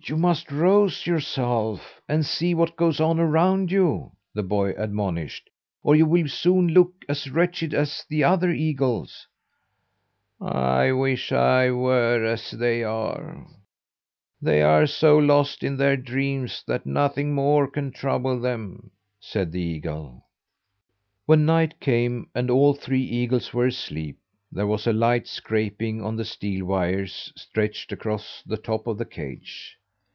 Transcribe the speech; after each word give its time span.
"You 0.00 0.16
must 0.16 0.50
rouse 0.50 1.06
yourself, 1.06 2.00
and 2.08 2.24
see 2.24 2.54
what 2.54 2.76
goes 2.76 2.98
on 2.98 3.20
around 3.20 3.70
you," 3.70 4.12
the 4.32 4.44
boy 4.44 4.70
admonished, 4.74 5.50
"or 5.82 5.94
you 5.96 6.06
will 6.06 6.28
soon 6.28 6.68
look 6.68 7.04
as 7.10 7.28
wretched 7.28 7.74
as 7.74 8.06
the 8.08 8.24
other 8.24 8.50
eagles." 8.50 9.26
"I 10.40 10.92
wish 10.92 11.30
I 11.30 11.72
were 11.72 12.24
as 12.24 12.52
they 12.52 12.82
are! 12.84 13.46
They 14.40 14.62
are 14.62 14.86
so 14.86 15.18
lost 15.18 15.62
in 15.62 15.76
their 15.76 15.96
dreams 15.98 16.64
that 16.66 16.86
nothing 16.86 17.34
more 17.34 17.68
can 17.70 17.90
trouble 17.90 18.40
them," 18.40 18.90
said 19.20 19.52
the 19.52 19.60
eagle. 19.60 20.24
When 21.26 21.44
night 21.44 21.80
came, 21.80 22.30
and 22.34 22.50
all 22.50 22.72
three 22.72 23.02
eagles 23.04 23.52
were 23.52 23.66
asleep, 23.66 24.18
there 24.50 24.66
was 24.66 24.86
a 24.86 24.92
light 24.92 25.26
scraping 25.26 26.02
on 26.02 26.16
the 26.16 26.24
steel 26.24 26.64
wires 26.64 27.30
stretched 27.36 27.92
across 27.92 28.42
the 28.46 28.56
top 28.56 28.86
of 28.86 28.96
the 28.96 29.04
cage. 29.04 29.74